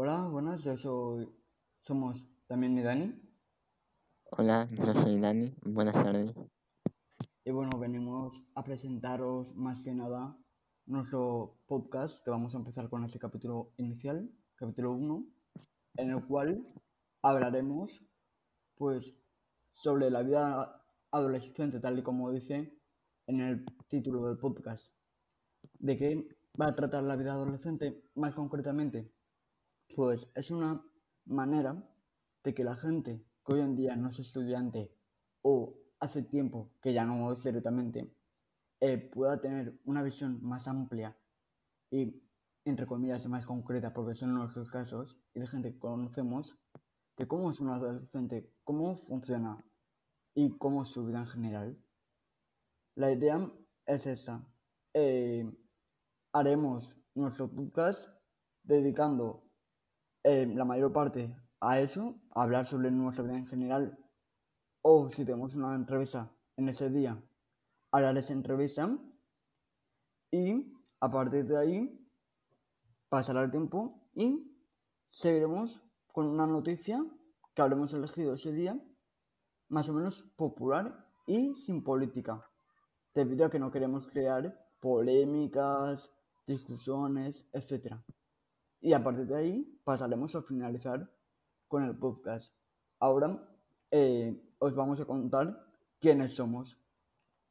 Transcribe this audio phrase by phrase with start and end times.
[0.00, 1.28] Hola, buenas, yo soy,
[1.80, 3.20] somos también y Dani.
[4.30, 6.36] Hola, yo soy Dani, buenas tardes.
[7.44, 10.38] Y bueno, venimos a presentaros más que nada
[10.86, 15.26] nuestro podcast, que vamos a empezar con este capítulo inicial, capítulo 1,
[15.96, 16.64] en el cual
[17.20, 18.06] hablaremos
[18.76, 19.16] pues
[19.72, 20.80] sobre la vida
[21.10, 22.72] adolescente, tal y como dice
[23.26, 24.94] en el título del podcast.
[25.80, 29.17] ¿De qué va a tratar la vida adolescente más concretamente?
[29.94, 30.84] Pues es una
[31.24, 31.84] manera
[32.44, 34.94] de que la gente que hoy en día no es estudiante
[35.42, 38.14] o hace tiempo que ya no es directamente,
[38.80, 41.18] eh, pueda tener una visión más amplia
[41.90, 42.22] y,
[42.64, 46.56] entre comillas, más concreta, porque son nuestros casos y de gente que conocemos,
[47.16, 49.64] de cómo es un adolescente, cómo funciona
[50.34, 51.84] y cómo es su vida en general.
[52.94, 53.50] La idea
[53.86, 54.46] es esta.
[54.94, 55.50] Eh,
[56.32, 58.10] haremos nuestro podcast
[58.62, 59.47] dedicando
[60.22, 63.98] eh, la mayor parte a eso, hablar sobre nuestra vida en general,
[64.82, 67.22] o si tenemos una entrevista en ese día,
[67.90, 68.98] hablar esa entrevista,
[70.30, 72.08] y a partir de ahí
[73.08, 74.54] pasará el tiempo y
[75.10, 77.04] seguiremos con una noticia
[77.54, 78.80] que habremos elegido ese día,
[79.68, 82.44] más o menos popular y sin política,
[83.14, 86.12] debido a que no queremos crear polémicas,
[86.46, 87.96] discusiones, etc.
[88.80, 91.10] Y a partir de ahí pasaremos a finalizar
[91.66, 92.54] con el podcast.
[93.00, 93.48] Ahora
[93.90, 95.66] eh, os vamos a contar
[95.98, 96.80] quiénes somos.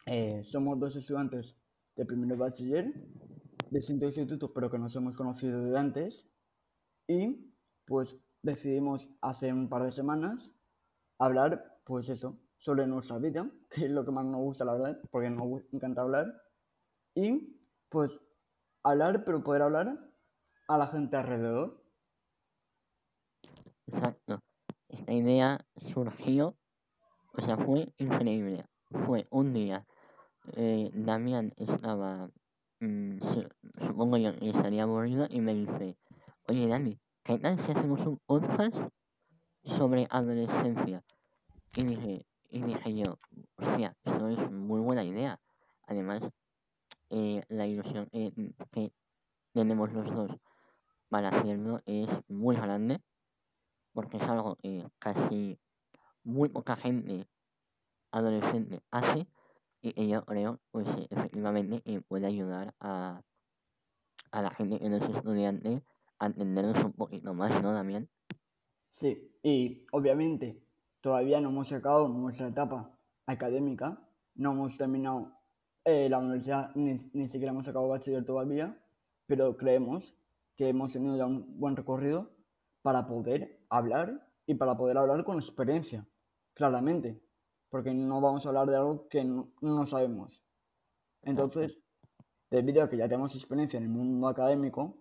[0.05, 1.58] Eh, somos dos estudiantes
[1.95, 6.30] de primer bachiller de distinto instituto, pero que nos hemos conocido de antes.
[7.08, 7.53] Y
[7.86, 10.53] pues decidimos hace un par de semanas
[11.20, 15.02] hablar, pues eso, sobre nuestra vida, que es lo que más nos gusta, la verdad,
[15.11, 16.42] porque nos encanta hablar.
[17.16, 18.22] Y pues
[18.83, 20.06] hablar, pero poder hablar
[20.68, 21.82] a la gente alrededor.
[23.88, 24.42] Exacto.
[24.90, 26.58] Esta idea surgió,
[27.34, 28.66] o sea, fue increíble.
[29.06, 29.86] Fue un día,
[30.54, 32.30] eh, Damián estaba,
[32.80, 33.20] mm,
[33.86, 35.98] supongo yo, estaría aburrido y me dice,
[36.48, 38.76] oye Dani, ¿qué tal si hacemos un podcast
[39.64, 41.04] sobre adolescencia?
[41.76, 43.17] Y dije, y dije yo,
[43.58, 45.39] hostia, esto es muy buena idea.
[45.86, 46.23] Además,
[47.10, 48.32] eh, la ilusión eh,
[48.72, 48.92] que
[49.54, 50.32] tenemos los dos
[51.10, 53.02] para hacerlo es muy grande,
[53.94, 55.60] porque es algo que casi
[56.23, 57.28] muy poca gente
[58.12, 59.28] adolescente hace,
[59.82, 63.22] y yo creo, pues efectivamente, puede ayudar a,
[64.32, 65.84] a la gente que no es estudiante
[66.20, 68.10] a entendernos un poquito más, ¿no, Damián?
[68.89, 70.64] Sí, y obviamente
[71.02, 72.98] todavía no hemos sacado nuestra etapa
[73.28, 75.32] académica, no hemos terminado
[75.86, 78.84] eh, la universidad, ni, ni siquiera hemos sacado bachiller todavía,
[79.28, 80.17] pero creemos
[80.58, 82.32] que hemos tenido ya un buen recorrido
[82.82, 86.08] para poder hablar y para poder hablar con experiencia,
[86.54, 87.22] claramente,
[87.70, 90.44] porque no vamos a hablar de algo que no, sabemos.
[91.22, 91.80] Entonces,
[92.50, 94.98] debido a que ya tenemos experiencia en el mundo académico,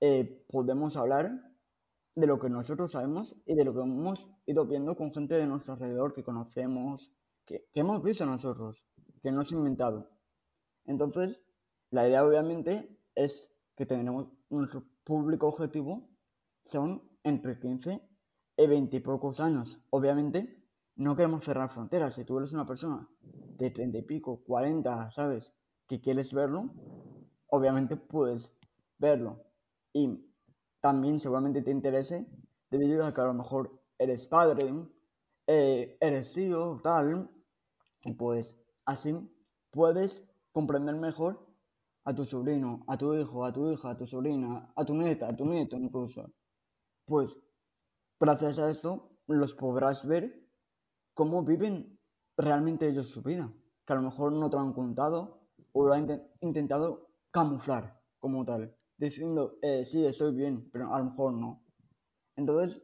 [0.00, 1.32] eh, podemos hablar
[2.14, 5.46] de lo que nosotros sabemos y de lo que hemos ido viendo con gente de
[5.46, 7.12] nuestro alrededor que conocemos,
[7.46, 8.84] que, que hemos visto nosotros,
[9.22, 10.10] que no es inventado.
[10.84, 11.42] Entonces,
[11.90, 14.28] la idea obviamente es que tenemos
[14.58, 16.08] nuestro público objetivo
[16.62, 18.00] son entre 15
[18.56, 19.78] y 20 y pocos años.
[19.90, 20.64] Obviamente,
[20.96, 22.14] no queremos cerrar fronteras.
[22.14, 25.52] Si tú eres una persona de 30 y pico, 40, ¿sabes?
[25.86, 26.70] Que quieres verlo,
[27.48, 28.56] obviamente puedes
[28.98, 29.44] verlo.
[29.92, 30.30] Y
[30.80, 32.26] también seguramente te interese
[32.70, 34.72] debido a que a lo mejor eres padre,
[35.46, 37.30] eh, eres tío, tal.
[38.04, 39.14] Y pues así
[39.70, 41.43] puedes comprender mejor
[42.04, 45.28] a tu sobrino, a tu hijo, a tu hija, a tu sobrina, a tu nieta,
[45.28, 46.32] a tu nieto incluso,
[47.06, 47.38] pues
[48.20, 50.46] gracias a esto los podrás ver
[51.14, 51.98] cómo viven
[52.36, 53.52] realmente ellos su vida,
[53.86, 56.08] que a lo mejor no te lo han contado o lo han
[56.40, 61.64] intentado camuflar como tal, diciendo, eh, sí, estoy bien, pero a lo mejor no.
[62.36, 62.82] Entonces,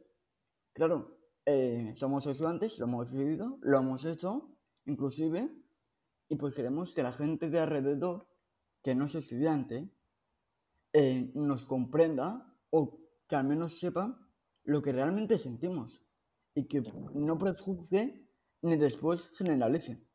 [0.73, 5.49] claro, eh, somos estudiantes, lo hemos vivido, lo hemos hecho, inclusive,
[6.29, 8.27] y pues queremos que la gente de alrededor
[8.83, 9.89] que no es estudiante
[10.93, 14.17] eh, nos comprenda o que al menos sepa
[14.63, 16.03] lo que realmente sentimos
[16.53, 16.81] y que
[17.13, 18.27] no prejuzgue
[18.61, 20.05] ni después generalice.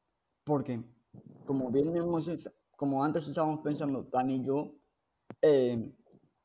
[0.45, 0.85] Porque,
[1.47, 2.29] como bien hemos
[2.77, 4.75] como antes estábamos pensando, Dani y yo,
[5.41, 5.97] eh,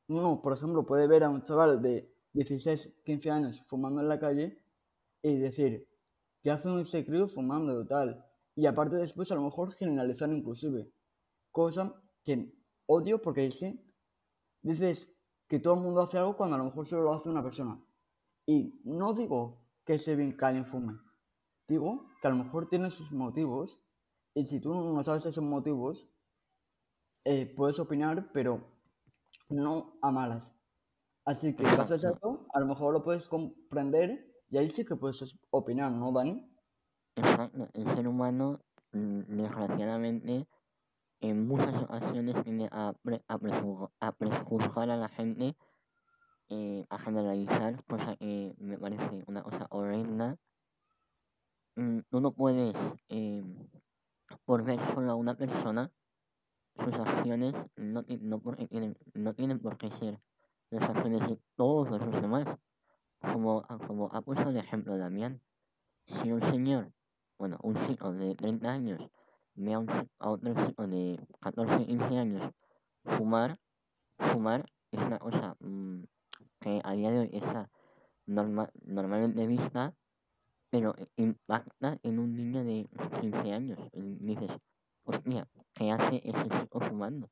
[0.08, 4.20] uno, por ejemplo, puede ver a un chaval de 16, 15 años fumando en la
[4.20, 4.58] calle
[5.22, 5.88] y decir,
[6.42, 8.26] ¿qué hace un ese crío fumando tal?
[8.56, 10.92] Y aparte después a lo mejor generalizar inclusive.
[11.52, 12.54] Cosa que
[12.86, 13.84] odio porque dice,
[14.62, 15.14] dices
[15.48, 17.84] que todo el mundo hace algo cuando a lo mejor solo lo hace una persona.
[18.46, 20.98] Y no digo que se que alguien fume.
[21.68, 23.80] Digo que a lo mejor tiene sus motivos
[24.34, 26.10] y si tú no sabes esos motivos,
[27.26, 28.62] eh, puedes opinar, pero
[29.50, 30.56] no a malas.
[31.26, 34.96] Así que gracias a eso, a lo mejor lo puedes comprender y ahí sí que
[34.96, 36.50] puedes opinar, ¿no, Dani?
[37.16, 37.68] Exacto.
[37.74, 38.60] El ser humano,
[38.92, 40.48] mm, desgraciadamente,
[41.22, 42.94] en muchas ocasiones tiende a,
[43.28, 45.56] a, prejuzgar a la gente,
[46.50, 50.38] eh, a generalizar, cosa que me parece una cosa horrenda.
[51.76, 52.76] Mm, tú no puedes,
[53.10, 53.44] eh,
[54.46, 55.92] por ver solo a una persona,
[56.84, 60.20] sus acciones no, no, tienen, no tienen por qué ser
[60.72, 62.48] las acciones de todos los demás.
[63.22, 65.40] Como, como ha puesto el ejemplo Damián,
[66.08, 66.92] si un señor,
[67.38, 69.12] bueno, un chico de 30 años
[69.56, 72.52] ve a, un, a otro chico de 14, 15 años
[73.04, 73.58] fumar,
[74.18, 76.04] fumar es una cosa mmm,
[76.60, 77.70] que a día de hoy está
[78.26, 79.96] norma, normalmente vista,
[80.70, 82.88] pero impacta en un niño de
[83.20, 83.80] 15 años.
[83.94, 84.52] Y dices,
[85.04, 87.30] hostia, ¿qué hace ese chico fumando?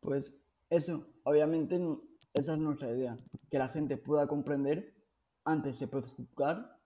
[0.00, 0.34] Pues
[0.68, 1.80] eso, obviamente
[2.34, 3.18] esa es nuestra idea,
[3.50, 4.94] que la gente pueda comprender
[5.44, 6.78] antes de juzgar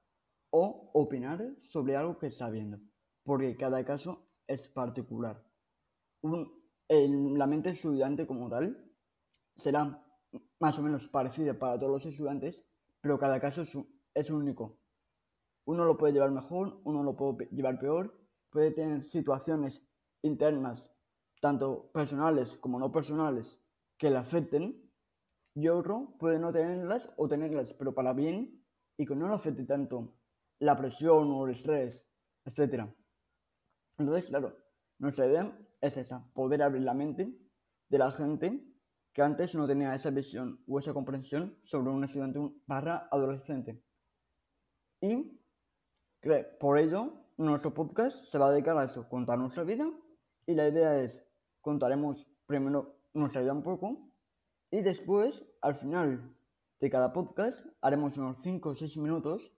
[0.50, 2.78] o opinar sobre algo que está viendo,
[3.28, 5.44] porque cada caso es particular.
[6.22, 8.90] la mente estudiante como tal
[9.54, 10.02] será
[10.58, 12.66] más o menos parecida para todos los estudiantes,
[13.02, 13.78] pero cada caso es,
[14.14, 14.78] es único.
[15.66, 19.86] Uno lo puede llevar mejor, uno lo puede llevar peor, puede tener situaciones
[20.22, 20.90] internas,
[21.42, 23.62] tanto personales como no personales,
[23.98, 24.90] que le afecten,
[25.54, 28.64] y otro puede no tenerlas o tenerlas, pero para bien,
[28.96, 30.14] y que no le afecte tanto
[30.60, 32.08] la presión o el estrés,
[32.46, 32.97] etc.
[33.98, 34.56] Entonces, claro,
[34.98, 37.36] nuestra idea es esa, poder abrir la mente
[37.88, 38.64] de la gente
[39.12, 43.82] que antes no tenía esa visión o esa comprensión sobre un estudiante barra adolescente.
[45.00, 45.40] Y
[46.60, 49.90] por ello, nuestro podcast se va a dedicar a esto, contar nuestra vida.
[50.46, 51.28] Y la idea es,
[51.60, 54.12] contaremos primero nuestra vida un poco.
[54.70, 56.36] Y después, al final
[56.80, 59.52] de cada podcast, haremos unos 5 o 6 minutos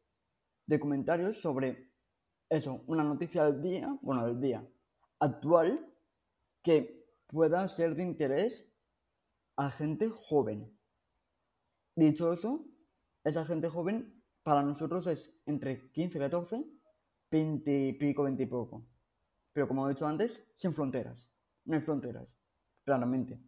[0.67, 1.90] de comentarios sobre
[2.51, 4.69] eso, una noticia del día, bueno, del día
[5.21, 5.87] actual,
[6.63, 8.71] que pueda ser de interés
[9.57, 10.77] a gente joven.
[11.97, 12.67] Dicho eso,
[13.25, 16.81] esa gente joven para nosotros es entre 15 y 14
[17.31, 18.87] 20 y pico, 20 y poco.
[19.53, 21.31] Pero como he dicho antes, sin fronteras.
[21.65, 22.37] No hay fronteras,
[22.85, 23.41] claramente.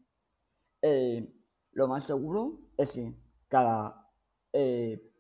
[0.81, 1.35] Eh,
[1.73, 3.15] lo más seguro es que
[3.49, 4.09] cada
[4.53, 5.13] eh,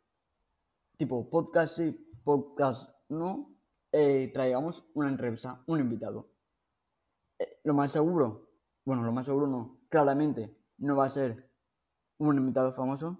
[0.96, 1.92] tipo podcast y
[2.22, 3.51] podcast no,
[3.92, 6.30] eh, traigamos una entrevista, un invitado.
[7.64, 8.50] lo más seguro,
[8.84, 11.50] bueno, lo más seguro no, claramente no va a ser
[12.18, 13.18] un invitado famoso.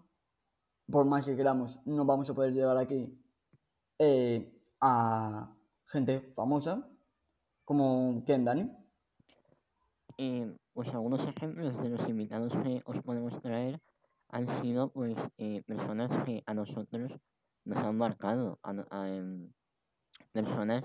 [0.91, 3.19] Por más que queramos, no vamos a poder llevar aquí
[4.81, 5.55] a
[5.87, 6.89] gente famosa,
[7.65, 8.71] como Ken Dani?
[10.19, 13.81] Eh, pues algunos ejemplos de los invitados que os podemos traer
[14.29, 17.13] han sido pues eh, personas que a nosotros
[17.65, 19.53] nos han marcado, a, em,
[20.33, 20.85] personas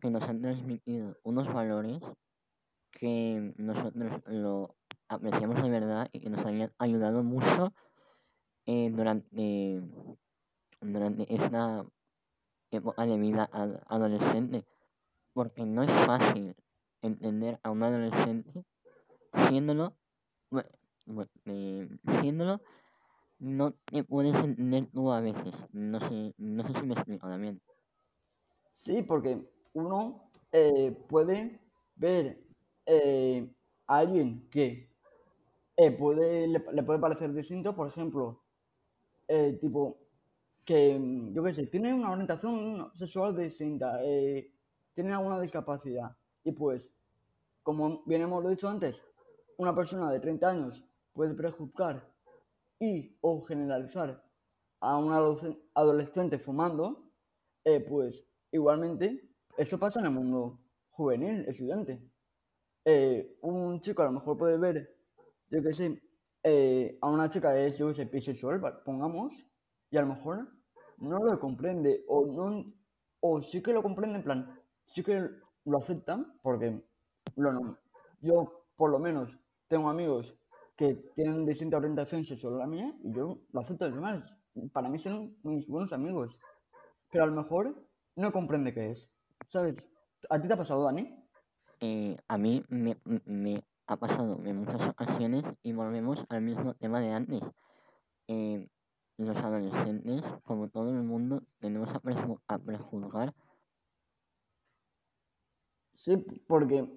[0.00, 2.02] que nos han transmitido unos valores
[2.92, 4.76] que nosotros lo
[5.08, 7.72] apreciamos de verdad y que nos han ayudado mucho
[8.66, 9.82] eh, durante,
[10.80, 11.84] durante esta
[12.70, 13.48] época de vida
[13.86, 14.64] adolescente,
[15.32, 16.54] porque no es fácil
[17.02, 18.64] entender a un adolescente
[19.48, 19.94] siéndolo,
[21.46, 21.88] eh,
[22.20, 22.60] siéndolo,
[23.38, 25.54] no te puedes entender tú a veces.
[25.72, 27.60] No sé, no sé si me explico también.
[28.72, 29.40] Sí, porque
[29.74, 31.60] uno eh, puede
[31.96, 32.42] ver
[32.86, 33.48] eh,
[33.86, 34.90] a alguien que
[35.98, 38.42] puede, le, puede parecer distinto, por ejemplo,
[39.60, 39.98] tipo,
[40.64, 41.00] que,
[41.32, 44.52] yo qué sé, tienen una orientación sexual distinta, eh,
[44.94, 46.16] tienen alguna discapacidad.
[46.44, 46.92] Y pues,
[47.62, 49.04] como bien hemos dicho antes,
[49.58, 52.08] una persona de 30 años puede prejuzgar
[52.78, 54.24] y o generalizar
[54.80, 55.12] a un
[55.74, 57.04] adolescente fumando,
[57.64, 62.00] eh, pues igualmente eso pasa en el mundo juvenil, estudiante.
[62.84, 64.96] Eh, un chico a lo mejor puede ver,
[65.50, 66.02] yo qué sé,
[67.00, 69.46] a una chica de, sé, bisexual, pongamos,
[69.90, 70.48] y a lo mejor
[70.98, 72.72] no lo comprende o no
[73.20, 75.28] o sí que lo comprende en plan sí que
[75.64, 76.82] lo aceptan porque
[77.36, 77.78] lo
[78.20, 80.36] yo por lo menos tengo amigos
[80.76, 84.38] que tienen distinta orientación sexual a la mía y yo lo acepto además
[84.72, 86.38] para mí son mis buenos amigos
[87.10, 87.76] pero a lo mejor
[88.16, 89.10] no comprende qué es
[89.48, 89.90] sabes
[90.30, 91.22] a ti te ha pasado Dani
[91.84, 97.10] eh, a mí me, ha pasado en muchas ocasiones y volvemos al mismo tema de
[97.10, 97.42] antes.
[98.28, 98.68] Eh,
[99.16, 102.00] los adolescentes, como todo el mundo, tenemos a,
[102.54, 103.34] a prejuzgar.
[105.94, 106.16] Sí,
[106.46, 106.88] porque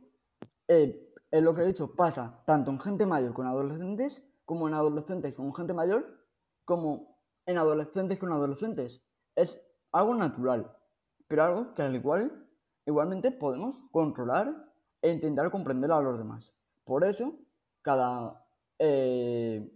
[0.68, 4.76] eh, es lo que he dicho, pasa tanto en gente mayor con adolescentes, como en
[4.76, 6.28] adolescentes con gente mayor,
[6.64, 7.18] como
[7.48, 9.04] en adolescentes con adolescentes.
[9.36, 10.78] Es algo natural,
[11.27, 12.48] pero algo que al igual,
[12.86, 16.53] igualmente podemos controlar e intentar comprender a los demás.
[16.84, 17.38] Por eso,
[17.82, 18.46] cada
[18.79, 19.72] eh,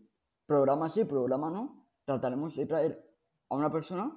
[0.45, 3.15] programa sí, programa no, trataremos de traer
[3.49, 4.11] a una persona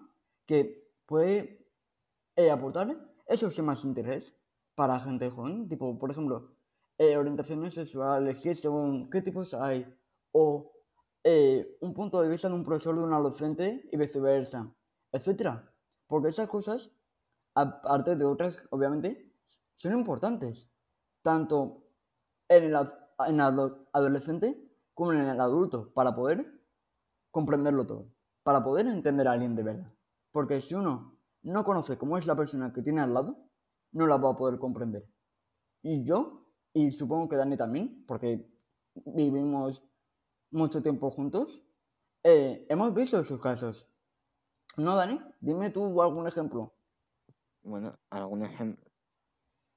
[0.46, 1.66] que puede
[2.36, 2.96] eh, aportar
[3.26, 4.34] esos temas de interés
[4.74, 6.52] para gente joven, tipo, por ejemplo,
[6.98, 9.86] eh, orientaciones sexuales, qué son, qué tipos hay,
[10.32, 10.72] o
[11.24, 14.74] eh, un punto de vista de un profesor de un adolescente y viceversa,
[15.12, 15.72] etcétera.
[16.06, 16.90] Porque esas cosas,
[17.54, 19.32] aparte de otras, obviamente,
[19.76, 20.71] son importantes,
[21.23, 21.85] tanto
[22.49, 22.94] en el, ad-
[23.28, 26.61] en el ado- adolescente como en el adulto, para poder
[27.30, 29.92] comprenderlo todo, para poder entender a alguien de verdad.
[30.32, 33.38] Porque si uno no conoce cómo es la persona que tiene al lado,
[33.92, 35.06] no la va a poder comprender.
[35.82, 38.49] Y yo, y supongo que Dani también, porque
[38.94, 39.82] vivimos
[40.50, 41.62] mucho tiempo juntos,
[42.25, 43.88] eh, hemos visto esos casos.
[44.76, 45.21] ¿No, Dani?
[45.40, 46.75] Dime tú algún ejemplo.
[47.62, 48.85] Bueno, algún ejemplo,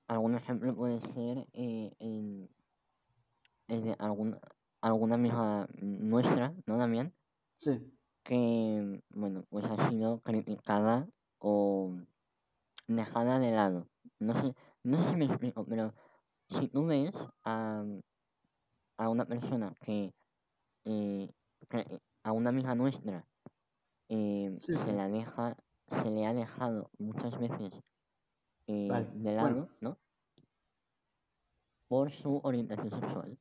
[0.07, 2.49] algún ejemplo puede ser eh, el,
[3.67, 4.39] el de algún,
[4.81, 7.13] alguna amiga nuestra, ¿no, Damián?
[7.57, 7.71] Sí,
[8.23, 11.07] Que, bueno, pues ha sido criticada
[11.39, 11.95] o
[12.87, 13.87] dejada de lado.
[14.19, 15.93] No sé, no sé si me explico, pero
[16.49, 17.13] si tú ves
[17.43, 17.83] a,
[18.97, 20.13] a una persona que,
[20.85, 21.29] eh,
[22.23, 23.25] a una amiga nuestra,
[24.09, 25.57] eh, Sí, se la deja,
[25.89, 27.73] se le ha dejado muchas veces
[28.67, 29.35] eh, Vale, de bueno.
[29.35, 29.97] lado, ¿no?
[31.87, 33.37] Por su orientación sexual.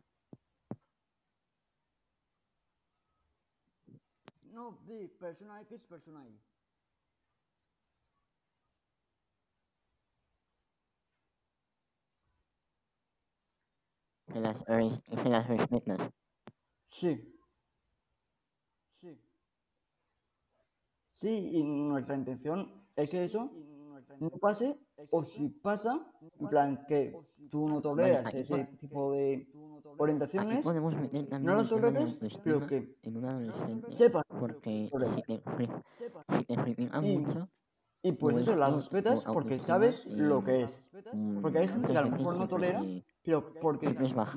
[4.53, 6.39] No, di persona X, persona Y.
[14.29, 16.11] Se las, se las respetas.
[16.87, 17.34] Sí.
[21.15, 23.51] Sí, y nuestra intención es que eso
[24.21, 24.79] no pase,
[25.11, 26.05] o si pasa,
[26.39, 27.17] en plan que
[27.51, 29.49] tú no toleras ese po- tipo de
[29.97, 30.67] orientaciones,
[31.41, 32.97] no de toleres, pero que
[33.93, 35.43] sepas porque si te,
[36.39, 37.49] si te mucho,
[38.03, 40.83] Y pues eso, la tu- respetas porque sabes lo que es.
[41.41, 42.83] Porque hay gente que a lo mejor no tolera,
[43.23, 43.87] pero porque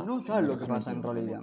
[0.05, 1.41] no sabe lo que pasa en realidad.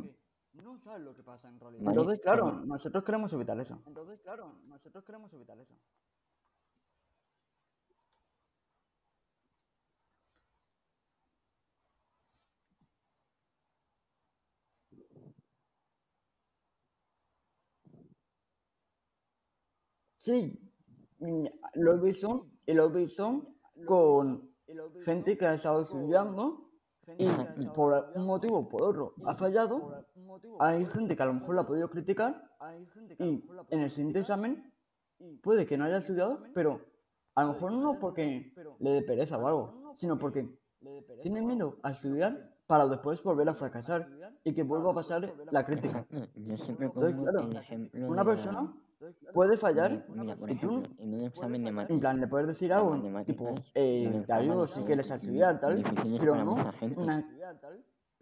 [0.98, 1.88] Lo que pasa en realidad.
[1.88, 3.82] Entonces, claro, nosotros queremos evitar eso.
[3.86, 5.74] Entonces, claro, nosotros queremos evitar eso.
[20.16, 20.58] Sí,
[21.74, 24.54] lo he visto y lo he visto con
[25.04, 26.63] gente que ha estado estudiando
[27.18, 30.04] y por un motivo o por otro ha fallado.
[30.60, 32.50] Hay gente que a lo mejor la ha podido criticar
[33.18, 34.72] y en el siguiente examen
[35.42, 36.80] puede que no haya estudiado, pero
[37.34, 40.48] a lo mejor no porque le dé pereza o algo, sino porque
[41.22, 44.08] tiene miedo a estudiar para después volver a fracasar
[44.42, 46.06] y que vuelva a pasar la crítica.
[46.10, 47.50] Entonces, claro,
[48.08, 48.74] Una persona
[49.32, 52.96] puede fallar Mira, por tú en un examen de en plan, le puedes decir algo,
[53.24, 55.82] tipo, eh, te ayudo si quieres estudiar, tal,
[56.18, 56.52] pero no
[56.96, 57.26] una,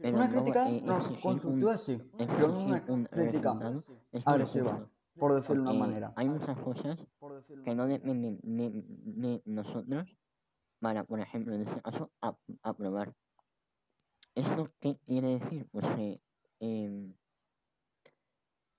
[0.00, 3.56] pero una luego crítica no constructiva sí, pero no una un crítica
[4.24, 6.12] agresiva, por decirlo de una manera.
[6.16, 6.98] Hay muchas cosas
[7.64, 10.16] que no dependen de, de nosotros
[10.80, 13.12] para, por ejemplo, en este caso, ap- aprobar.
[14.34, 15.68] ¿Esto qué quiere decir?
[15.70, 16.20] Pues que
[16.60, 17.14] em,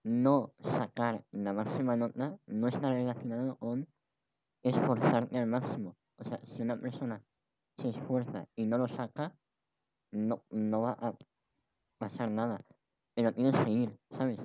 [0.04, 3.88] no sacar la máxima nota no está relacionado con
[4.64, 5.96] esforzarte al máximo.
[6.18, 7.24] O sea, si una persona
[7.78, 9.36] se esfuerza y no lo saca,
[10.12, 11.16] no, no va a
[11.98, 12.66] pasar nada.
[13.16, 14.40] Pero tienes que ir, ¿sabes?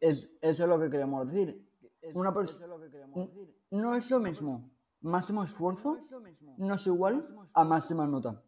[0.00, 1.66] Es, eso es lo que queremos decir.
[2.14, 2.66] Una persona
[3.70, 4.70] no es lo mismo.
[5.00, 5.98] Máximo esfuerzo
[6.58, 8.42] no es igual a máxima nota.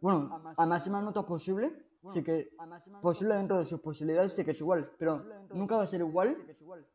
[0.00, 1.72] Bueno, a máxima nota posible,
[2.08, 2.50] sí que
[3.00, 6.36] posible dentro de sus posibilidades sí que es igual, pero nunca va a ser igual,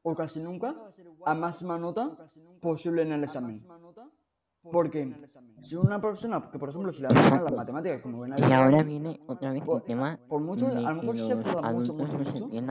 [0.03, 0.75] o casi nunca,
[1.25, 2.29] a máxima nota
[2.61, 3.65] posible en el examen.
[4.71, 5.13] Porque
[5.61, 8.83] si una persona que, por ejemplo, si la persona las matemáticas como buena Y ahora
[8.83, 11.93] viene otra vez el tema por mucho, a lo que mejor si se mucho, mucho,
[11.93, 12.17] no se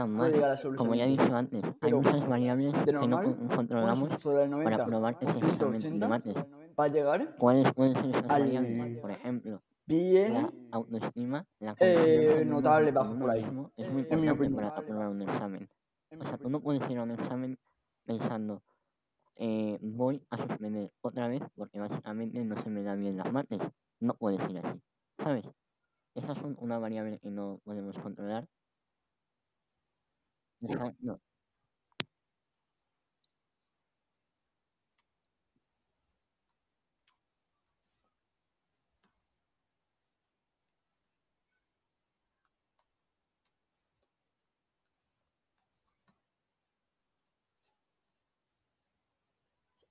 [0.06, 5.14] mucho, Como ya he dicho antes, hay muchas variables que no controlamos para 90 probar
[5.14, 6.34] o ese examen de 180 mates.
[6.78, 8.98] va a llegar ¿Cuáles pueden ser esas variables?
[9.00, 13.44] Por ejemplo, la bien autoestima, la eh, notable bajo por ahí.
[13.76, 15.68] es muy importante para aprobar un examen.
[16.18, 17.58] O sea, tú no puedes ir a un examen
[18.06, 18.62] pensando,
[19.36, 23.60] eh, voy a suspender otra vez porque básicamente no se me da bien las mates.
[24.00, 24.80] No puedes ir así,
[25.18, 25.44] ¿sabes?
[26.14, 28.48] Esas son una variable que no podemos controlar.
[30.60, 31.20] Esa- no.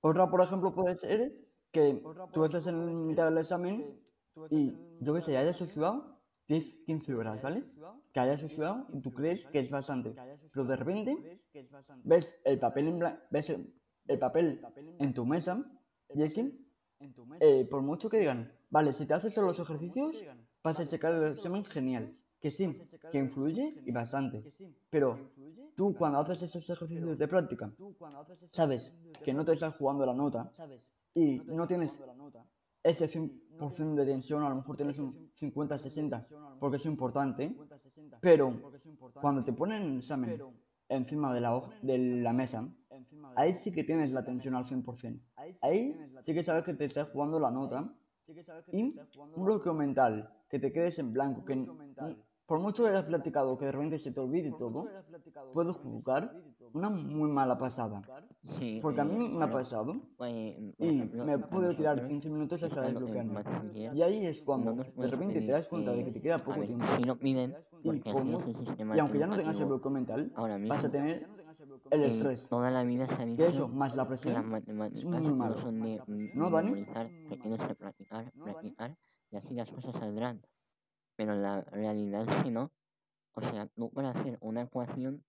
[0.06, 1.32] Otra, por ejemplo, puede ser
[1.72, 1.94] que
[2.32, 4.00] tú estés en mitad del examen
[4.50, 7.64] y, yo qué sé, hayas estudiado 10, 15 horas, ¿vale?
[8.12, 10.10] Que hayas estudiado y tú crees que es bastante.
[10.52, 11.12] Pero de repente
[12.04, 13.74] ves el papel en, blan- ves el,
[14.06, 14.60] el papel
[14.98, 15.64] en tu mesa
[16.14, 16.52] y es que,
[17.40, 20.16] eh, por mucho que digan, vale, si te haces todos los ejercicios,
[20.62, 22.16] vas a sacar el examen genial.
[22.44, 22.66] Que sí,
[23.10, 24.42] que influye y bastante.
[24.90, 25.16] Pero
[25.74, 27.72] tú cuando haces esos ejercicios de práctica,
[28.52, 28.92] sabes
[29.24, 30.50] que no te estás jugando la nota
[31.14, 31.98] y no tienes
[32.82, 36.26] ese 100% de tensión, a lo mejor tienes un 50-60
[36.60, 37.48] porque es importante,
[38.20, 38.50] pero
[39.22, 40.36] cuando te ponen el examen
[40.90, 42.68] encima de la, hoja- de la mesa,
[43.36, 45.18] ahí sí que tienes la tensión al 100%.
[45.62, 47.90] Ahí sí que sabes que te estás jugando la nota
[48.70, 48.82] y
[49.36, 51.54] un bloqueo mental, que te quedes en blanco, que
[52.46, 54.86] por mucho que hayas platicado, que de repente se te olvide todo,
[55.52, 56.34] puede jugar
[56.72, 58.02] una muy mala pasada.
[58.58, 62.08] Sí, Porque a mí eh, me ha pasado por y ejemplo, me puedo tirar nosotros,
[62.10, 63.42] 15 minutos hasta desbloquearme.
[63.94, 66.66] Y ahí es cuando de repente te das cuenta de que te queda poco ver,
[66.68, 66.86] tiempo.
[66.96, 67.18] si no
[67.82, 70.90] Y, es sistema y aunque ya no tengas el bloqueo mental, ahora mismo, vas a
[70.90, 71.26] tener
[71.90, 72.48] el eh, estrés.
[72.48, 75.54] toda la vida Que eso, más la que las presión, matemáticas muy malo.
[75.56, 76.84] de ¿No, Dani?
[76.84, 78.96] que practicar, practicar,
[79.30, 80.42] y así las cosas saldrán.
[81.16, 82.72] Pero la realidad es que no.
[83.32, 85.24] O sea, tú para hacer una ecuación,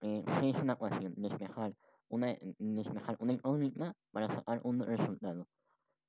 [0.00, 1.14] eh, ¿qué es una ecuación?
[1.16, 1.74] Despejar
[2.08, 5.46] una, despejar una incógnita para sacar un resultado.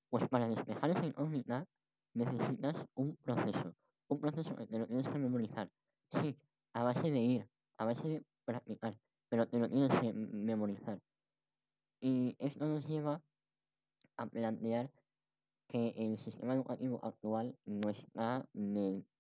[0.10, 1.66] Pues para despejar esa incógnita
[2.14, 3.74] necesitas un proceso.
[4.08, 5.70] Un proceso que te lo tienes que memorizar.
[6.12, 6.38] Sí,
[6.74, 8.98] a base de ir, a base de practicar,
[9.30, 11.00] pero te lo tienes que memorizar.
[12.00, 13.22] Y esto nos lleva
[14.16, 14.90] a plantear
[15.68, 18.48] que el sistema educativo actual no está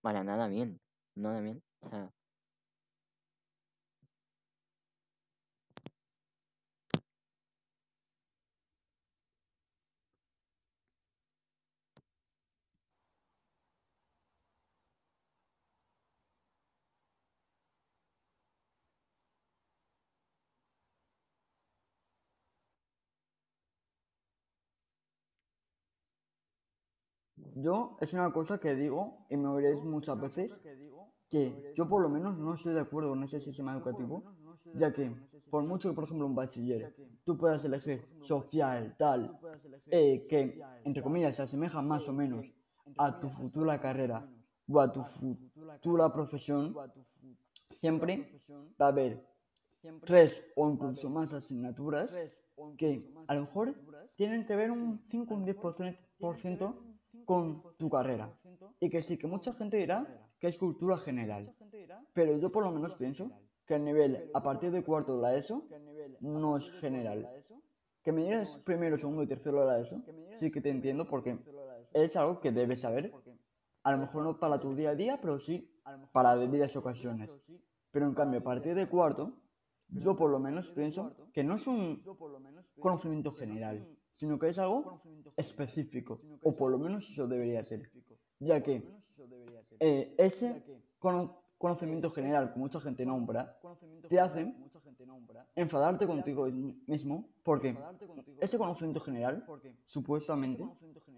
[0.02, 0.80] para nada bien.
[1.16, 1.64] Nada bien.
[1.82, 2.12] O sea,
[27.60, 30.62] Yo es una cosa que digo y me oiréis muchas veces
[31.28, 34.24] que yo por lo menos no estoy de acuerdo con ese sistema educativo,
[34.76, 35.12] ya que
[35.50, 39.39] por mucho que por ejemplo un bachiller tú puedas elegir social, tal,
[39.88, 42.54] eh, que entre comillas se asemeja más o menos
[42.98, 44.30] a tu futura carrera
[44.70, 46.76] o a tu futura profesión,
[47.70, 48.39] siempre
[48.80, 49.28] va a haber
[50.06, 52.20] tres o incluso más asignaturas
[52.78, 53.76] que a lo mejor
[54.15, 56.87] tienen que ver un 5 o un 10%
[57.28, 58.34] con tu carrera.
[58.80, 60.08] Y que sí, que mucha gente dirá
[60.40, 61.54] que es cultura general.
[62.13, 63.30] Pero yo por lo menos pienso
[63.66, 65.68] que el nivel a partir de cuarto de la ESO
[66.22, 67.30] no es general.
[68.02, 71.38] Que me digas primero, segundo y tercero de la ESO, sí que te entiendo porque
[71.94, 73.12] es algo que debes saber.
[73.84, 75.70] A lo mejor no para tu día a día, pero sí
[76.13, 77.30] para debidas ocasiones.
[77.92, 79.34] Pero en cambio, a partir de cuarto,
[79.90, 82.02] yo por lo menos pienso que no es un
[82.80, 85.00] conocimiento general, sino que es algo
[85.38, 87.90] específico, o por lo menos eso debería ser,
[88.40, 88.84] ya que
[89.80, 90.64] eh, ese
[91.00, 93.58] cono- conocimiento general que mucha gente nombra
[94.10, 94.42] te hace
[95.56, 96.48] enfadarte contigo
[96.88, 97.74] mismo porque
[98.42, 99.44] ese conocimiento general,
[99.86, 100.64] supuestamente,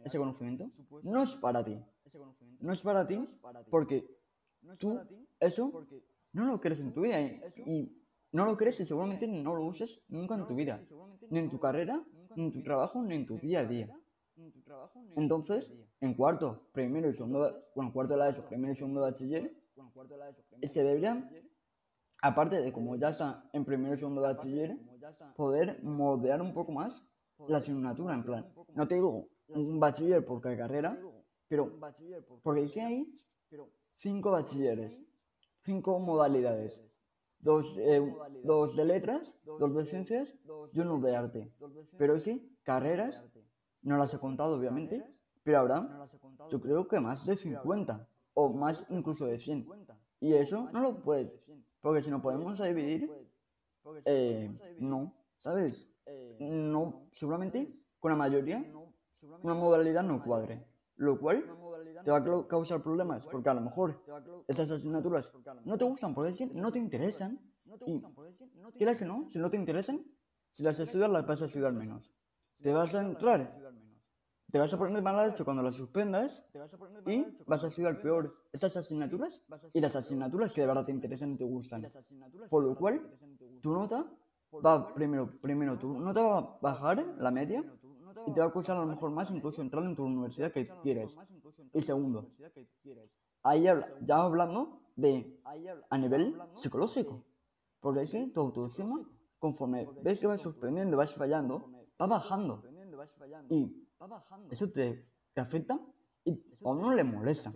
[0.06, 0.70] ese conocimiento,
[1.04, 1.78] no es para ti.
[2.60, 3.16] No es para ti
[3.70, 4.06] porque
[4.78, 5.00] tú
[5.40, 5.72] eso
[6.34, 7.99] no lo crees en tu vida y, y
[8.32, 10.84] no lo crees y seguramente no lo uses nunca en tu vida,
[11.30, 12.04] ni en tu carrera,
[12.36, 13.90] ni en tu trabajo, ni en tu día a día.
[15.16, 19.12] Entonces, en cuarto, primero y segundo, bueno, cuarto de la ESO, primero y segundo de
[19.12, 19.56] bachiller,
[20.64, 21.30] se deberían,
[22.22, 24.78] aparte de como ya está en primero y segundo de bachiller,
[25.36, 27.06] poder moldear un poco más
[27.48, 31.00] la asignatura, en plan, no te digo un bachiller por cada carrera,
[31.48, 31.80] pero
[32.44, 33.20] porque dice ahí
[33.94, 35.02] cinco bachilleres,
[35.62, 36.84] cinco modalidades,
[37.40, 38.02] dos, eh,
[38.44, 40.36] dos de letras, dos de ciencias
[40.74, 41.52] y uno de arte.
[41.98, 43.24] Pero sí, carreras,
[43.82, 45.06] no las he contado obviamente,
[45.44, 46.08] pero habrá,
[46.50, 49.68] yo creo que más de 50 o más incluso de 100.
[50.20, 51.32] Y eso no lo puedes,
[51.82, 53.10] porque si no podemos dividir,
[54.06, 55.90] eh, no, ¿sabes?
[56.40, 58.66] No, seguramente con la mayoría
[59.44, 61.46] una modalidad no cuadre, lo cual
[62.04, 64.04] te va a causar problemas, porque a lo mejor
[64.48, 65.32] esas asignaturas
[65.66, 67.40] no te gustan, porque no te interesan,
[67.86, 68.02] y
[68.78, 70.04] quieras que no, si no te interesan,
[70.52, 72.12] si las estudias las vas a estudiar menos.
[72.62, 73.58] Te vas a entrar,
[74.52, 76.46] te vas a poner mal hecho cuando las suspendas
[77.06, 81.32] y vas a estudiar peor esas asignaturas y las asignaturas que de verdad te interesan
[81.32, 81.88] y te gustan.
[82.50, 83.10] Por lo cual,
[83.62, 84.12] tu nota
[84.66, 87.64] va primero, primero tu nota va a bajar la media
[88.30, 90.68] y te va a costar a lo mejor más incluso entrar en tu universidad que
[90.82, 91.18] quieres.
[91.74, 92.32] Y segundo,
[93.44, 95.42] ahí ya hablando de
[95.90, 97.26] a nivel psicológico.
[97.80, 99.00] Porque si tu autoestima,
[99.40, 102.64] conforme ves que vas suspendiendo, vas fallando, va bajando.
[103.50, 103.88] Y
[104.52, 105.80] eso te, te afecta
[106.26, 107.54] y a uno le molesta.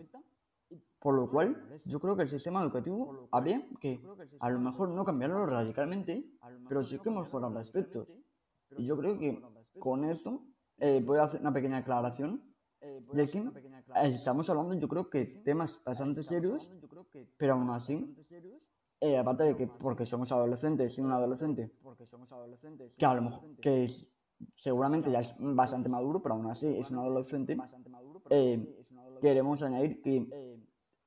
[0.99, 4.01] Por lo cual, yo creo que el sistema educativo habría que
[4.39, 6.25] a lo mejor no cambiarlo radicalmente,
[6.69, 8.07] pero sí que mejorar aspectos.
[8.77, 9.43] Y yo creo que
[9.79, 10.45] con eso
[10.77, 12.41] eh, voy a hacer una pequeña aclaración.
[12.81, 13.01] Eh,
[14.03, 16.69] estamos hablando, yo creo que temas bastante serios,
[17.37, 18.13] pero aún así,
[18.99, 21.71] eh, aparte de que porque somos adolescentes y un adolescente,
[22.97, 23.89] que a lo mejor que
[24.55, 27.57] seguramente ya es bastante maduro, pero aún así es un adolescente,
[29.21, 30.59] queremos añadir que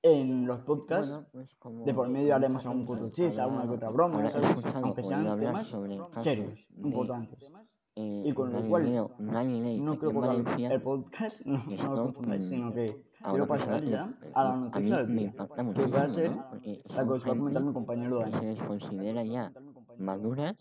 [0.03, 4.29] en los podcasts pues de por medio haremos algún curso chiste, alguna que otra broma,
[4.31, 4.65] ¿sabes?
[4.75, 5.77] aunque sean temas
[6.19, 7.53] serios, importantes.
[7.99, 13.47] Y con lo cual, no quiero cortar el podcast, no, no lo sino que quiero
[13.47, 17.33] pasar ya a la noticia del día, que va a ser la que os va
[17.33, 18.47] a comentar mi compañero Se Dani.
[18.49, 19.51] les considera ya
[19.97, 20.57] maduras,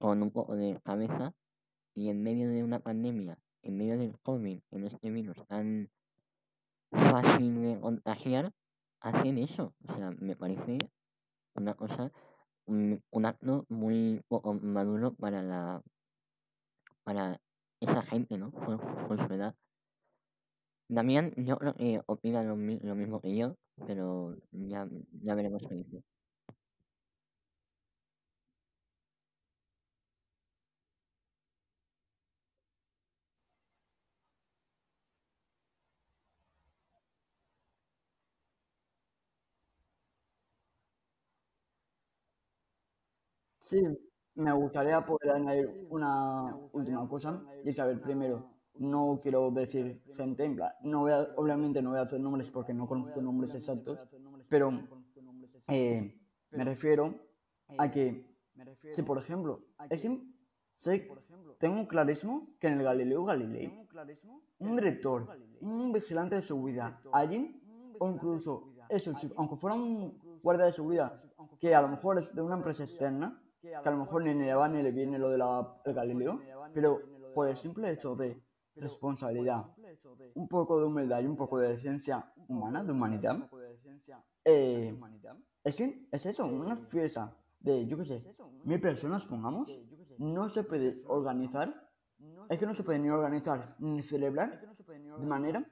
[0.00, 1.32] con un poco de cabeza,
[1.94, 5.88] y en medio de una pandemia, en medio del COVID, en este virus tan
[6.90, 8.52] fácil de contagiar,
[8.98, 9.74] hacen eso.
[9.88, 10.78] O sea, me parece
[11.54, 12.10] una cosa,
[12.66, 15.82] un, un acto muy poco maduro para la
[17.08, 17.40] para
[17.80, 18.52] esa gente, ¿no?
[18.52, 19.54] Con su edad.
[20.88, 24.86] Damián, yo creo que opina lo, lo mismo que yo, pero ya,
[25.22, 26.02] ya veremos qué dice.
[43.60, 43.78] Sí,
[44.38, 48.36] me gustaría poder añadir una última cosa, y saber primero,
[48.78, 52.50] no quiero decir gente, en plan, no voy a, obviamente no voy a hacer nombres
[52.50, 53.98] porque no conozco nombres exactos,
[54.48, 54.70] pero
[55.68, 56.14] eh,
[56.50, 57.14] me refiero
[57.76, 58.24] a que
[58.90, 60.06] si por ejemplo, es
[60.76, 61.08] sé,
[61.58, 63.66] tengo clarísimo que en el Galileo Galilei,
[64.60, 65.26] un director,
[65.60, 67.60] un vigilante de seguridad, allí,
[67.98, 68.52] o incluso
[68.88, 71.20] eso, si- aunque fuera un guardia de seguridad,
[71.58, 74.54] que a lo mejor es de una empresa externa, que a lo mejor ni le
[74.54, 75.42] va ni le viene lo del
[75.94, 76.40] Galileo,
[76.74, 77.00] pero
[77.34, 78.42] por el simple hecho de
[78.76, 79.66] responsabilidad,
[80.34, 83.50] un poco de humildad y un poco de decencia humana, de humanidad,
[84.44, 84.98] eh,
[85.64, 89.78] es, es eso, una fiesta de, yo qué sé, mil personas, pongamos,
[90.18, 91.90] no se puede organizar,
[92.48, 94.60] es que no se puede ni organizar ni celebrar
[95.18, 95.68] de manera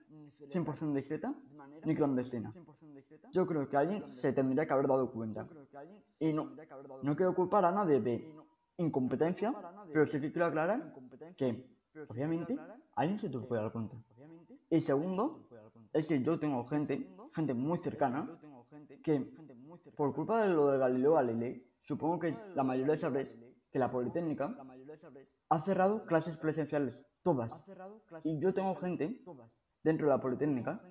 [0.48, 1.34] 100% discreta
[1.84, 2.52] ni clandestina.
[3.32, 5.46] Yo creo que alguien se tendría que haber dado cuenta.
[6.18, 6.52] Y no,
[7.02, 8.34] no quiero culpar a nadie de
[8.78, 9.54] incompetencia,
[9.92, 10.94] pero sí que quiero aclarar
[11.36, 11.66] que,
[12.08, 12.58] obviamente,
[12.94, 13.96] alguien se te puede dar cuenta.
[14.70, 15.46] Y segundo,
[15.92, 18.28] es que yo tengo gente, gente muy cercana,
[19.02, 19.32] que
[19.96, 23.38] por culpa de lo de Galileo Galilei, supongo que la mayoría sabréis
[23.70, 24.56] que la Politécnica
[25.48, 27.64] ha cerrado clases presenciales, todas.
[28.24, 29.22] Y yo tengo gente
[29.82, 30.82] dentro de la Politécnica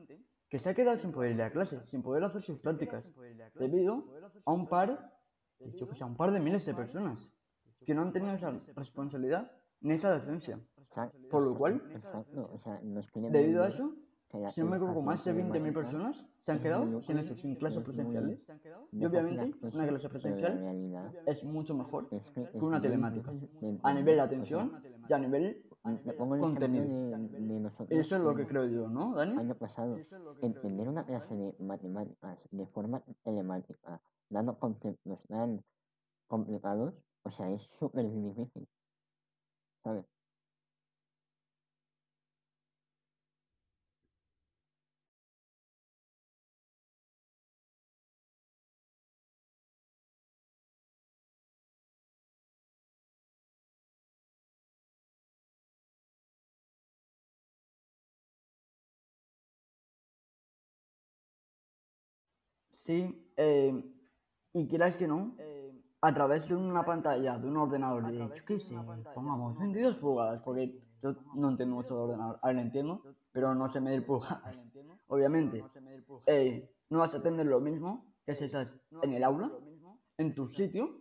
[0.56, 3.14] que se ha quedado sin poder ir a clase, sin poder hacer sus prácticas,
[3.56, 4.06] debido
[4.46, 5.12] a un par,
[5.60, 7.30] yo que sé, a un par de miles de personas
[7.86, 10.58] que no han tenido esa responsabilidad ni esa decencia.
[11.30, 11.84] Por lo cual,
[12.64, 12.80] sea,
[13.32, 13.98] Debido a eso,
[14.50, 17.56] si no me equivoco, más de 20.000 telemática personas se han quedado sin eso, sin
[17.56, 18.40] clases presenciales.
[18.94, 23.34] Y obviamente, una clase presencial es mucho mejor que una telemática.
[23.84, 26.86] A nivel de sea, atención y a nivel me pongo el contenido.
[26.86, 29.38] de, de nosotros Eso es lo que creo yo, ¿no, Dani?
[29.38, 29.98] año pasado.
[30.42, 35.64] Entender una clase de matemáticas de forma telemática, dando conceptos tan
[36.28, 36.94] complicados,
[37.24, 38.68] o sea, es súper difícil,
[39.84, 40.06] ¿sabes?
[62.86, 63.84] Sí, eh,
[64.54, 65.36] y quieras que no,
[66.02, 68.78] a través de una pantalla, de un ordenador de, yo qué sé,
[69.16, 73.68] pongamos 22 pulgadas, porque yo no entiendo mucho de ordenador, ahora lo entiendo, pero no
[73.70, 74.72] sé medir pulgadas.
[75.08, 75.66] Obviamente,
[76.28, 79.52] eh, no vas a tener lo mismo que si estás en el aula,
[80.20, 81.00] en tu sitio,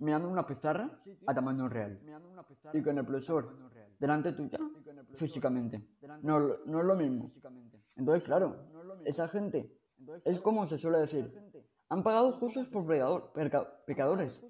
[0.00, 1.98] mirando una pizarra a tamaño real
[2.74, 3.56] y con el profesor
[3.98, 4.58] delante tuya
[5.14, 5.82] físicamente.
[6.20, 7.32] No, no es lo mismo.
[7.96, 8.66] Entonces, claro,
[9.06, 9.81] esa gente
[10.24, 11.32] es como se suele decir.
[11.88, 14.44] Han pagado justos por pecador- perca- pecadores.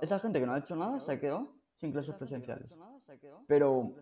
[0.00, 2.76] Esa gente que no ha hecho nada se ha quedado sin clases presenciales.
[3.46, 3.92] Pero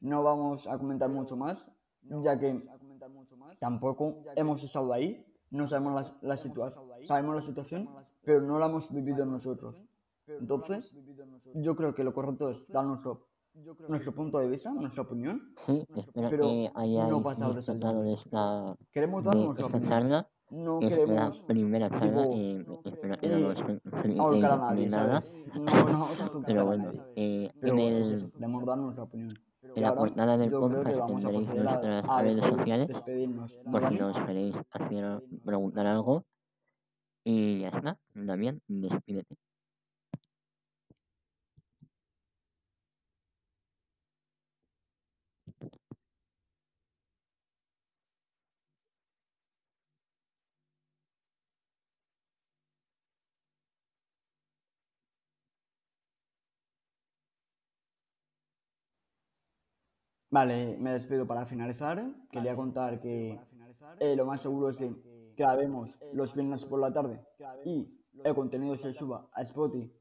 [0.00, 1.70] no vamos a comentar mucho más,
[2.22, 2.62] ya que
[3.58, 7.88] tampoco hemos estado ahí, no sabemos la, la situación, sabemos la situación,
[8.22, 9.82] pero no la hemos vivido nosotros.
[10.26, 10.94] Entonces,
[11.54, 13.26] yo creo que lo correcto es dar nuestro,
[13.88, 15.54] nuestro punto de vista, nuestra opinión.
[15.66, 16.72] Sí, espero Pero que
[17.10, 17.72] no pasar de esta,
[18.90, 19.90] Queremos dar nuestra opinión.
[20.54, 22.80] No es la primera charla y no
[26.46, 29.38] Pero bueno, eh, Pero en, bueno, es el, eso, queremos dar nuestra opinión.
[29.62, 33.52] Y en la portada del podcast tendréis nuestras redes sociales despedirnos.
[33.64, 36.24] ¿no, por si nos queréis hacer preguntar algo.
[37.24, 39.36] Y ya está, Damián, despídete.
[60.38, 61.96] Vale, me despido para finalizar.
[62.30, 63.38] Quería contar que
[64.00, 64.88] eh, lo más seguro es que
[65.36, 67.20] grabemos los viernes por la tarde
[67.64, 67.88] y
[68.24, 69.92] el contenido se suba a Spotify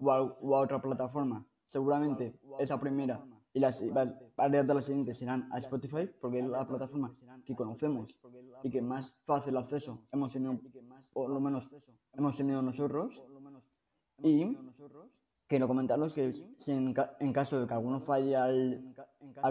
[0.00, 1.44] o a, o a otra plataforma.
[1.66, 6.46] Seguramente esa primera y las va- varias de las siguientes serán a Spotify porque es
[6.46, 8.16] la plataforma que conocemos
[8.62, 10.52] y que más fácil acceso hemos tenido,
[11.12, 11.68] por lo menos
[12.12, 13.20] hemos tenido nosotros.
[14.22, 14.56] Y
[15.50, 18.94] quiero comentaros que si en, ca- en caso de que alguno falle al,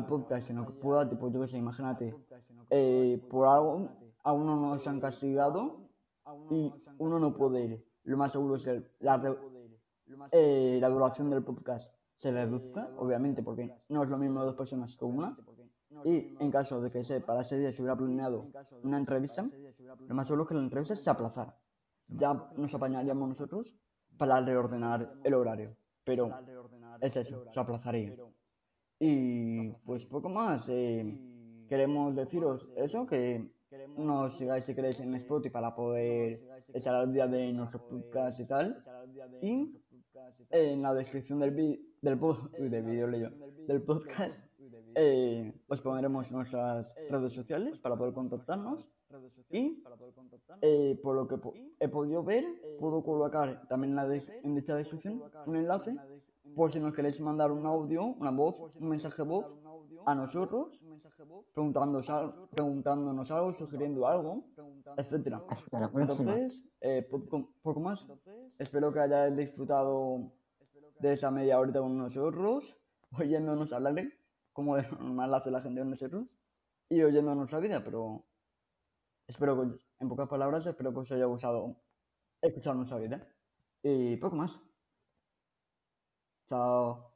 [0.07, 2.15] podcast en lo que pueda, tipo yo que sé, imagínate,
[2.69, 3.89] eh, por algo
[4.23, 5.89] a uno nos han castigado
[6.51, 7.85] y uno no puede ir.
[8.05, 9.35] Lo más seguro es que la,
[10.31, 14.95] eh, la duración del podcast se reduzca, obviamente, porque no es lo mismo dos personas
[14.97, 15.37] que una.
[16.05, 18.47] Y en caso de que se, para ese día se hubiera planeado
[18.83, 19.49] una entrevista,
[20.07, 21.57] lo más seguro es que la entrevista se aplazara.
[22.07, 23.75] Ya nos apañaríamos nosotros
[24.17, 25.75] para reordenar el horario.
[26.09, 26.27] Pero
[27.01, 28.09] es eso, se aplazaría.
[28.99, 30.67] Y pues poco más.
[30.69, 31.03] eh,
[31.67, 33.49] queremos deciros eso, que
[33.97, 36.41] nos sigáis si queréis en Spotify para poder
[36.73, 38.81] echar al día de nuestros podcasts y tal.
[39.41, 39.75] Y
[40.49, 43.29] en la descripción del, vi- del, pod- uy, del vídeo, leyo,
[43.67, 44.47] del podcast
[44.95, 48.89] eh, os pondremos nuestras redes sociales para poder contactarnos.
[49.49, 49.81] Y
[50.61, 52.45] eh, por lo que po- he podido ver,
[52.79, 55.95] puedo colocar también en, la des- en dicha descripción un enlace
[56.55, 59.57] por si nos queréis mandar un audio, una voz, un mensaje voz
[60.05, 60.81] a nosotros,
[61.53, 64.43] preguntándonos algo, preguntándonos algo, sugiriendo algo,
[64.97, 65.43] etcétera.
[65.79, 65.87] La.
[66.25, 68.07] Entonces, eh, poco, poco más.
[68.59, 70.31] Espero que hayáis disfrutado
[70.99, 72.77] de esa media horita con nosotros,
[73.19, 73.95] oyéndonos hablar,
[74.53, 76.27] como de normal hace la gente con nosotros,
[76.89, 78.25] y oyendo nuestra vida, pero
[79.29, 79.65] espero que,
[80.01, 81.61] en pocas palabras, espero que os haya gustado
[82.41, 83.17] escuchar nuestra vida.
[83.83, 84.61] Y poco más.
[86.49, 87.08] Chao.